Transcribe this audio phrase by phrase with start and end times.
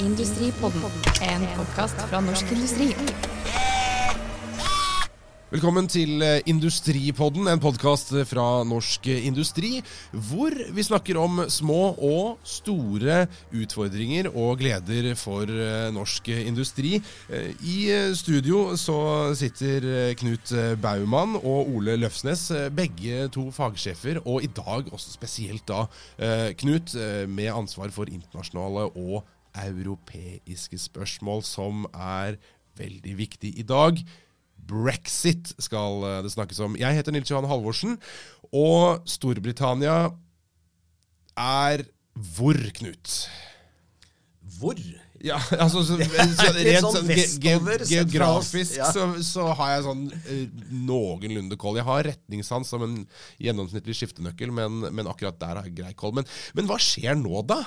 [0.00, 0.82] Industripodden,
[1.28, 2.86] en podkast fra Norsk Industri.
[5.50, 9.82] Velkommen til eh, Industripodden, en podkast fra Norsk Industri,
[10.30, 16.94] hvor vi snakker om små og store utfordringer og gleder for eh, norsk industri.
[17.28, 19.00] Eh, I eh, studio så
[19.36, 25.12] sitter eh, Knut Baumann og Ole Løfsnes, eh, begge to fagsjefer, og i dag også
[25.12, 25.84] spesielt da
[26.16, 32.38] eh, Knut, eh, med ansvar for internasjonale og europeiske spørsmål, som er
[32.78, 34.00] veldig viktig i dag.
[34.70, 36.76] Brexit skal eh, det snakkes om.
[36.78, 37.98] Jeg heter Nils Johan Halvorsen,
[38.52, 40.10] og Storbritannia
[41.40, 41.86] er
[42.36, 43.14] hvor, Knut?
[44.58, 44.76] Hvor?
[45.20, 47.56] Ja, altså så, så, Rent sånn sånn ge ge
[47.92, 48.88] geografisk Ja.
[48.92, 51.76] så, så har jeg sånn eh, noenlunde koll.
[51.76, 52.96] Jeg har retningssans som en
[53.42, 56.14] gjennomsnittlig skiftenøkkel, men, men akkurat der har jeg grei koll.
[56.16, 57.60] Men, men hva skjer nå, da?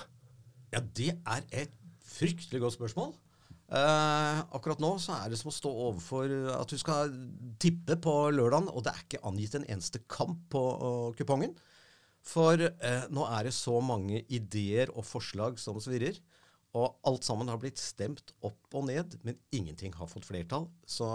[0.73, 1.75] Ja, det er et
[2.13, 3.13] fryktelig godt spørsmål.
[3.73, 7.13] Eh, akkurat nå så er det som å stå overfor at du skal
[7.61, 11.55] tippe på lørdagen, og det er ikke angitt en eneste kamp på uh, kupongen.
[12.23, 16.19] For eh, nå er det så mange ideer og forslag som svirrer.
[16.73, 20.69] Og alt sammen har blitt stemt opp og ned, men ingenting har fått flertall.
[20.89, 21.09] Så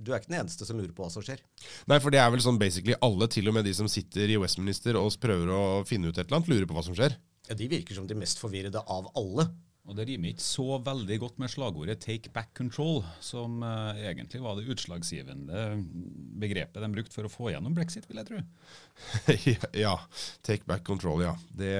[0.00, 1.42] du er ikke den eneste som lurer på hva som skjer.
[1.90, 4.38] Nei, for det er vel sånn basically alle, til og med de som sitter i
[4.40, 7.18] Westminister og prøver å finne ut et eller annet, lurer på hva som skjer.
[7.50, 9.50] Ja, De virker som de mest forvirrede av alle.
[9.90, 14.38] Og det rimer ikke så veldig godt med slagordet 'take back control', som uh, egentlig
[14.42, 15.62] var det utslagsgivende
[16.38, 18.42] begrepet de brukte for å få gjennom brexit, vil jeg tro.
[19.84, 19.96] ja.
[20.46, 21.32] Take back control, ja.
[21.50, 21.72] Det,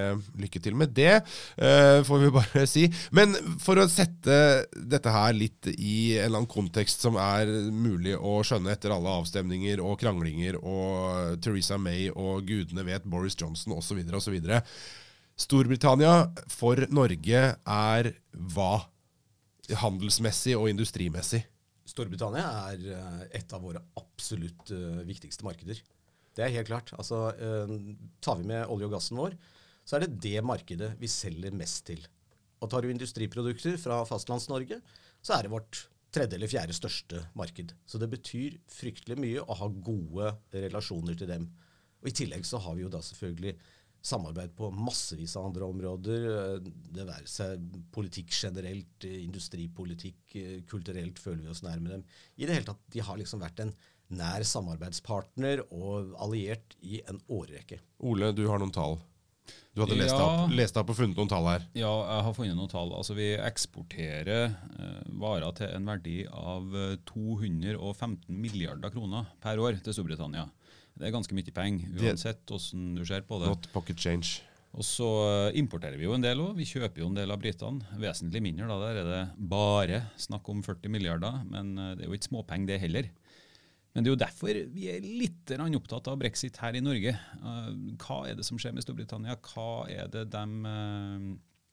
[0.43, 1.21] lykke til med det,
[1.61, 2.89] uh, får vi bare si.
[3.15, 8.17] Men for å sette dette her litt i en eller annen kontekst som er mulig
[8.17, 13.77] å skjønne etter alle avstemninger og kranglinger og Theresa May og gudene vet Boris Johnson
[13.77, 14.03] osv.
[14.19, 14.41] osv.
[15.41, 18.11] Storbritannia for Norge er
[18.53, 18.73] hva?
[19.81, 21.45] Handelsmessig og industrimessig.
[21.89, 25.79] Storbritannia er eh, et av våre absolutt eh, viktigste markeder.
[26.37, 26.93] Det er helt klart.
[26.99, 27.73] Altså, eh,
[28.23, 29.37] tar vi med olje og gassen vår,
[29.87, 32.03] så er det det markedet vi selger mest til.
[32.61, 34.81] Og tar du industriprodukter fra Fastlands-Norge,
[35.25, 37.73] så er det vårt tredje eller fjerde største marked.
[37.89, 41.49] Så det betyr fryktelig mye å ha gode relasjoner til dem.
[42.03, 43.57] Og I tillegg så har vi jo da selvfølgelig
[44.03, 46.27] samarbeid på massevis av andre områder.
[46.57, 47.61] eh, Det være seg
[47.93, 52.05] politikk generelt, eh, industripolitikk, eh, kulturelt føler vi oss nærme dem.
[52.39, 53.75] I det hele tatt, De har liksom vært en
[54.11, 57.79] nær samarbeidspartner og alliert i en årrekke.
[58.03, 58.99] Ole, du har noen tall.
[59.75, 60.45] Du hadde lest, Ja.
[60.45, 61.61] opp, lest opp og funnet noen tall her.
[61.75, 62.91] Ja, jeg har funnet noen tall.
[62.93, 64.47] Altså, Vi eksporterer
[64.79, 70.49] eh, varer til en verdi av eh, 215 milliarder kroner per år til Storbritannia.
[71.01, 73.49] Det er ganske mye penger, uansett hvordan du ser på det.
[73.51, 74.43] Not pocket change.
[74.71, 75.07] Og så
[75.51, 76.53] eh, importerer vi jo en del òg.
[76.61, 77.83] Vi kjøper jo en del av britene.
[77.99, 78.69] Vesentlig mindre.
[78.71, 81.41] da, Der er det bare snakk om 40 milliarder.
[81.51, 83.09] Men eh, det er jo ikke småpenger, det heller.
[83.91, 85.51] Men det er jo derfor vi er litt
[85.81, 87.17] opptatt av brexit her i Norge.
[87.19, 89.35] Eh, Hva er det som skjer med Storbritannia?
[89.51, 90.45] Hva er det de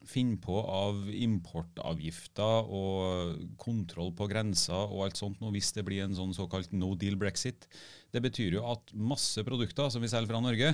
[0.07, 6.06] finner på av importavgifter og kontroll på grenser og alt sånt nå hvis det blir
[6.06, 7.68] en sånn såkalt no deal brexit?
[8.13, 10.73] Det betyr jo at masse produkter som vi selger fra Norge,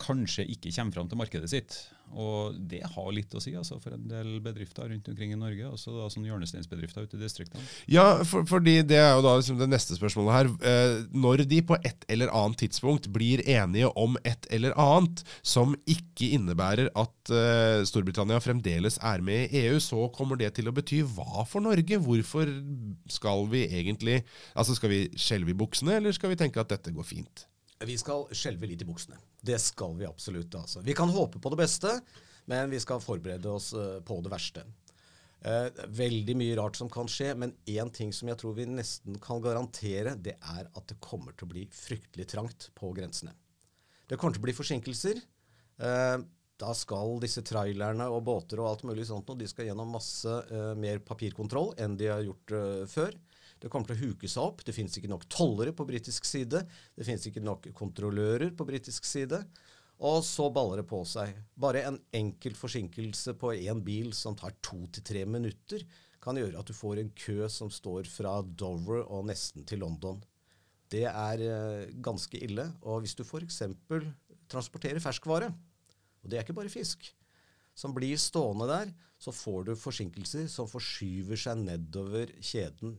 [0.00, 1.76] kanskje ikke kommer fram til markedet sitt.
[2.14, 5.66] Og det har litt å si altså, for en del bedrifter rundt omkring i Norge.
[5.66, 7.62] Også da sånne hjørnesteinsbedrifter ute i distriktene.
[7.90, 10.50] Ja, for, fordi det er jo da liksom det neste spørsmålet her.
[10.70, 15.74] Eh, når de på et eller annet tidspunkt blir enige om et eller annet som
[15.90, 20.76] ikke innebærer at eh, Storbritannia fremdeles er med i EU, så kommer det til å
[20.76, 21.98] bety hva for Norge?
[22.04, 22.50] Hvorfor
[23.10, 24.20] skal vi egentlig
[24.54, 27.46] Altså, skal vi skjelve i buksene, eller skal vi tenke at dette går fint?
[27.88, 29.18] Vi skal skjelve litt i buksene.
[29.44, 30.54] Det skal vi absolutt.
[30.54, 30.80] altså.
[30.84, 31.98] Vi kan håpe på det beste,
[32.50, 34.64] men vi skal forberede oss eh, på det verste.
[35.44, 39.18] Eh, veldig mye rart som kan skje, men én ting som jeg tror vi nesten
[39.22, 43.34] kan garantere, det er at det kommer til å bli fryktelig trangt på grensene.
[44.08, 45.20] Det kommer til å bli forsinkelser.
[45.84, 46.16] Eh,
[46.60, 50.30] da skal disse trailerne og båter og alt mulig sånt, og de skal gjennom masse
[50.78, 52.52] mer papirkontroll enn de har gjort
[52.92, 53.16] før.
[53.64, 54.58] Det kommer til å huke seg opp.
[54.60, 56.60] Det finnes ikke nok tollere på britisk side.
[56.92, 59.38] Det finnes ikke nok kontrollører på britisk side.
[60.04, 61.32] Og så baller det på seg.
[61.56, 65.86] Bare en enkel forsinkelse på én bil som tar to til tre minutter,
[66.20, 70.20] kan gjøre at du får en kø som står fra Dover og nesten til London.
[70.92, 72.68] Det er eh, ganske ille.
[72.84, 73.62] Og hvis du f.eks.
[74.52, 75.48] transporterer ferskvare,
[76.20, 77.08] og det er ikke bare fisk,
[77.72, 82.98] som blir stående der, så får du forsinkelser som forskyver seg nedover kjeden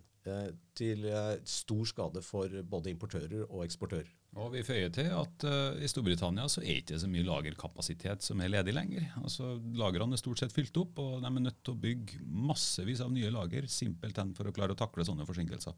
[0.76, 4.10] til eh, stor skade for både importører og eksportører.
[4.36, 8.42] Og Vi føyer til at uh, i Storbritannia så er ikke så mye lagerkapasitet som
[8.44, 9.06] er ledig lenger.
[9.22, 13.04] Altså Lagrene er stort sett fylt opp, og de er nødt til å bygge massevis
[13.06, 15.78] av nye lager simpelthen for å klare å takle sånne forsinkelser.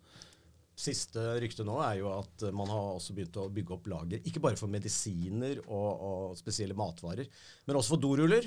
[0.78, 4.42] Siste rykte nå er jo at man har også begynt å bygge opp lager, ikke
[4.44, 7.26] bare for medisiner og, og spesielle matvarer,
[7.66, 8.46] men også for doruller.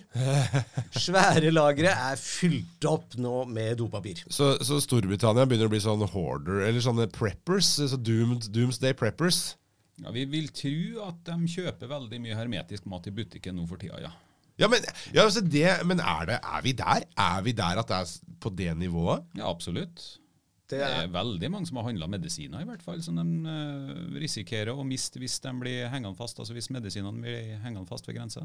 [1.06, 4.22] Svære lagre er fylt opp nå med dopapir.
[4.30, 7.72] Så, så, Storbritannia begynner å bli sånn hoarder, eller sånne preppers?
[7.90, 9.56] Så doomed, doomsday preppers?
[9.98, 13.82] Ja, Vi vil tro at de kjøper veldig mye hermetisk mat i butikken nå for
[13.82, 14.14] tida, ja.
[14.60, 17.10] Ja, Men, ja, altså det, men er, det, er vi der?
[17.18, 19.26] Er vi der at det er på det nivået?
[19.34, 20.20] Ja, absolutt.
[20.70, 23.24] Det er, det er veldig mange som har handla medisiner, i hvert fall, som de
[23.46, 26.38] uh, risikerer å miste hvis de blir hengende fast.
[26.38, 28.44] Altså hvis medisinene blir hengende fast ved grensa.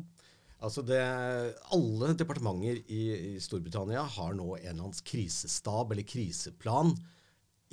[0.65, 1.01] Altså det,
[1.75, 6.93] alle departementer i, i, Storbritannia har nå en eller annen krisestab eller kriseplan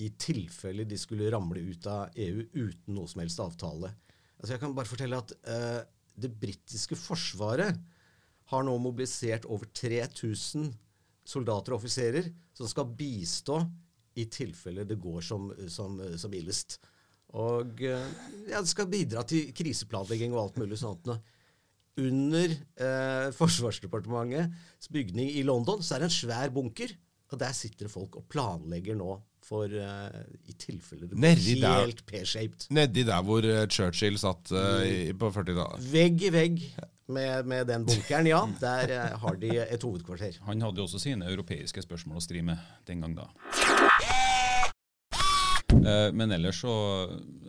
[0.03, 3.93] i tilfelle de skulle ramle ut av EU uten noe som helst avtale.
[4.41, 5.81] Altså jeg kan bare fortelle at uh,
[6.19, 7.79] det britiske forsvaret
[8.53, 10.73] har nå mobilisert over 3000
[11.25, 13.61] soldater og offiserer som skal bistå
[14.19, 16.79] i tilfelle det går som, som, som illest.
[17.39, 18.09] Og eh,
[18.51, 21.09] ja, det skal bidra til kriseplanlegging og alt mulig sånt.
[22.03, 26.93] Under eh, Forsvarsdepartementets bygning i London så er det en svær bunker.
[27.33, 32.69] Og der sitter folk og planlegger nå for uh, i tilfelle det blir helt p-shaped.
[32.75, 35.87] Nedi der hvor uh, Churchill satt uh, i, på 40-tallet.
[35.93, 36.63] Vegg i vegg
[37.13, 38.41] med, med, den bunkeren, ja.
[38.63, 40.39] Der har de et hovedkvarter.
[40.47, 43.29] Han hadde jo også sine europeiske spørsmål å stri med den gang da.
[46.15, 46.73] Men ellers så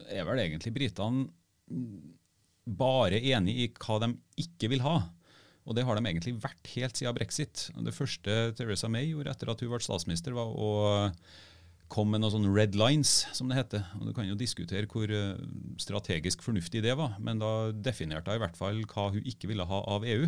[0.10, 1.28] er vel egentlig britene
[2.66, 4.10] bare enig i hva de
[4.42, 4.98] ikke vil ha.
[5.64, 7.68] Og det har de egentlig vært helt siden brexit.
[7.72, 10.72] Det første Theresa May gjorde etter at hun ble statsminister, var å
[11.94, 13.86] komme med noen sånne red lines, som det heter.
[14.00, 15.38] Og Du kan jo diskutere hvor eh,
[15.82, 19.68] strategisk fornuftig det var, men da definerte hun i hvert fall hva hun ikke ville
[19.70, 20.28] ha av EU.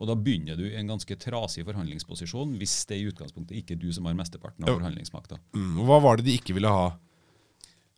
[0.00, 3.82] Og da begynner du i en ganske trasig forhandlingsposisjon hvis det i utgangspunktet ikke er
[3.82, 5.36] du som har mesteparten av forhandlingsmakta.
[5.52, 6.94] Mm, hva var det de ikke ville ha?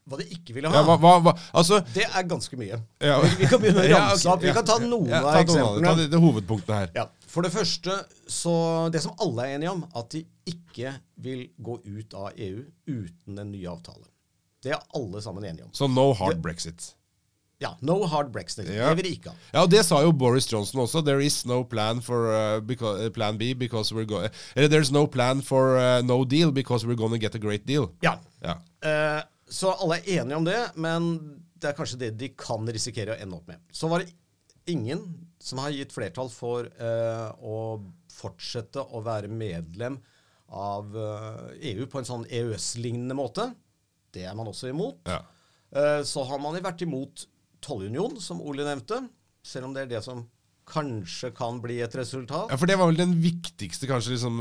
[0.04, 0.80] Hva de ikke ville ha?
[0.80, 2.80] Ja, hva, hva, hva, altså, det er ganske mye.
[3.00, 3.20] Ja.
[3.22, 4.42] Vi, vi, kan begynne å ramse opp.
[4.42, 5.86] Vi kan ta noen av eksemplene.
[5.86, 6.90] Ta det, det hovedpunktet her.
[7.34, 7.94] For det første,
[8.30, 8.54] så
[8.94, 10.92] det som alle er enige om, at de ikke
[11.24, 14.06] vil gå ut av EU uten en ny avtale.
[14.62, 15.72] Det er alle sammen enige om.
[15.74, 16.94] Så no hard brexit?
[17.62, 17.72] Ja.
[17.80, 18.68] No hard brexit.
[18.70, 18.92] Ja.
[18.92, 19.36] Det vil de ikke ha.
[19.52, 21.02] Ja, og det sa jo Boris Johnson også.
[21.04, 25.06] There is no plan for uh, because, uh, plan B because we're going there's no
[25.06, 27.90] plan for uh, no deal because we're going to get a great deal.
[28.02, 28.18] Ja.
[28.42, 28.58] ja.
[28.84, 31.16] Uh, så alle er enige om det, men
[31.60, 33.60] det er kanskje det de kan risikere å ende opp med.
[33.72, 34.12] Så var det
[34.70, 37.56] ingen som har gitt flertall for eh, å
[38.12, 39.98] fortsette å være medlem
[40.54, 43.50] av eh, EU på en sånn EØS-lignende måte.
[44.14, 45.02] Det er man også imot.
[45.10, 45.20] Ja.
[45.74, 47.26] Eh, så har man vært imot
[47.64, 49.02] tollunion, som Ole nevnte,
[49.44, 50.24] selv om det er det som
[50.68, 52.48] kanskje kan bli et resultat.
[52.52, 54.38] Ja, For det var vel den viktigste kanskje liksom,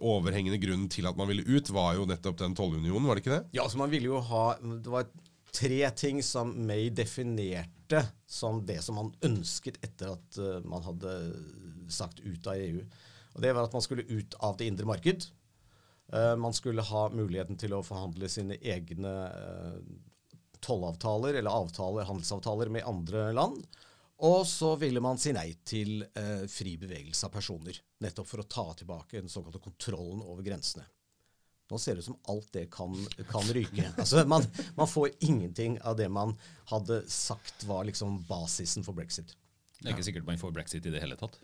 [0.00, 3.36] overhengende grunnen til at man ville ut, var jo nettopp den tollunionen, var det ikke
[3.36, 3.44] det?
[3.58, 5.06] Ja, så man ville jo ha Det var
[5.54, 7.79] tre ting som May definerte
[8.26, 11.14] som det som man ønsket etter at uh, man hadde
[11.92, 12.84] sagt ut av EU.
[13.34, 15.26] Og Det var at man skulle ut av det indre marked.
[16.12, 19.78] Uh, man skulle ha muligheten til å forhandle sine egne uh,
[20.60, 23.62] tollavtaler eller avtaler, handelsavtaler med andre land.
[24.20, 26.02] Og så ville man si nei til
[26.52, 27.78] fri bevegelse av personer.
[28.04, 30.84] Nettopp for å ta tilbake den såkalte kontrollen over grensene.
[31.70, 32.96] Nå ser det ut som alt det kan,
[33.30, 33.86] kan ryke.
[33.94, 34.46] Altså, man,
[34.78, 36.34] man, får ingenting av det man
[36.72, 39.36] hadde sagt var liksom basisen for brexit.
[39.80, 41.38] Det er ikke sikkert man får brexit i det hele tatt.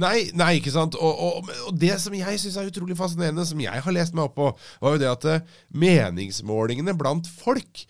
[0.00, 0.96] Nei, nei, ikke sant.
[0.96, 4.30] Og, og, og det som jeg syns er utrolig fascinerende, som jeg har lest meg
[4.30, 4.46] opp på,
[4.80, 7.82] var jo det at uh, meningsmålingene blant folk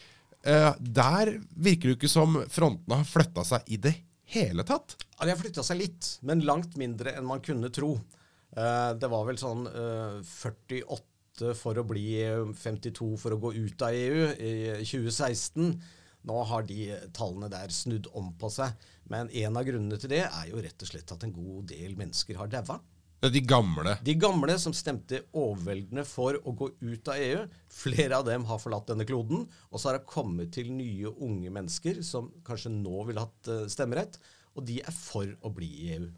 [0.42, 3.94] eh, Der virker det jo ikke som frontene har flytta seg i det
[4.34, 4.96] hele tatt.
[5.14, 7.94] Ja, De har flytta seg litt, men langt mindre enn man kunne tro.
[8.56, 10.98] Eh, det var vel sånn 48
[11.56, 12.06] for å bli
[12.58, 14.52] 52 for å gå ut av EU i
[14.84, 15.72] 2016.
[16.28, 18.74] Nå har de tallene der snudd om på seg.
[19.10, 21.96] Men en av grunnene til det er jo rett og slett at en god del
[21.98, 22.78] mennesker har daua.
[23.22, 23.94] De gamle?
[24.02, 27.44] De gamle som stemte overveldende for å gå ut av EU.
[27.70, 29.44] Flere av dem har forlatt denne kloden.
[29.70, 33.68] Og så har det kommet til nye unge mennesker som kanskje nå ville hatt eh,
[33.70, 34.18] stemmerett
[34.52, 36.08] og de er for å bli i EU.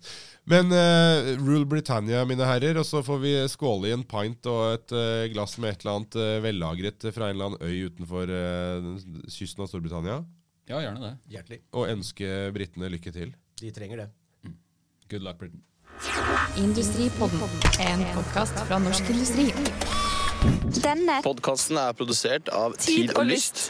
[0.51, 4.63] Men uh, rule Britannia, mine herrer, og så får vi skåle i en pint og
[4.73, 8.35] et uh, glass med et eller annet uh, vellagret fra en eller annen øy utenfor
[9.31, 10.19] kysten av Storbritannia.
[10.71, 11.15] Ja, gjerne det.
[11.37, 11.61] Hjertelig.
[11.77, 13.35] Og ønske britene lykke til.
[13.61, 14.11] De trenger det.
[14.43, 14.59] Mm.
[15.13, 15.63] Good luck, Britain.
[16.59, 17.41] Industripodden,
[17.87, 19.51] en podkast fra Norsk Industri.
[20.83, 23.69] Denne podkasten er produsert av Tid og Lyst.